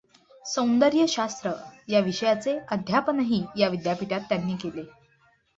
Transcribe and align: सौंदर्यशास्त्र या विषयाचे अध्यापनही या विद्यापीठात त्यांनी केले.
सौंदर्यशास्त्र 0.45 1.51
या 1.89 1.99
विषयाचे 1.99 2.57
अध्यापनही 2.71 3.43
या 3.57 3.67
विद्यापीठात 3.67 4.21
त्यांनी 4.29 4.55
केले. 4.55 4.83